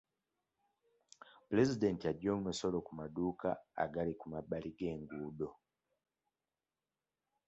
Pulezidenti 1.47 2.03
aggye 2.11 2.29
omusolo 2.37 2.77
ku 2.85 2.91
maduuka 2.99 3.49
agali 3.83 4.13
ku 4.19 4.25
mabbali 4.33 4.69
g'enguudo. 4.77 5.49